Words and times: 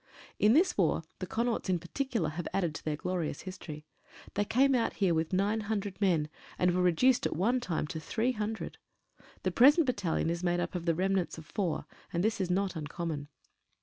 In 0.39 0.53
this 0.53 0.79
war 0.79 1.03
the 1.19 1.27
Connaughts 1.27 1.69
in 1.69 1.77
particular 1.77 2.29
have 2.29 2.47
added 2.55 2.73
to 2.73 2.83
their 2.83 2.95
glorious 2.95 3.41
history. 3.41 3.85
They 4.33 4.45
came 4.45 4.73
out 4.73 4.93
here 4.93 5.13
with 5.13 5.31
900 5.31 6.01
men, 6.01 6.27
and 6.57 6.71
were 6.73 6.81
reduced 6.81 7.27
at 7.27 7.35
one 7.35 7.59
time 7.59 7.85
to 7.85 7.99
300. 7.99 8.79
The 9.43 9.51
present 9.51 9.85
battalion 9.85 10.31
is 10.31 10.43
made 10.43 10.59
up 10.59 10.73
of 10.73 10.87
the 10.87 10.95
remnants 10.95 11.37
of 11.37 11.45
four, 11.45 11.85
and 12.11 12.23
this 12.23 12.41
is 12.41 12.49
not 12.49 12.75
uncommon. 12.75 13.27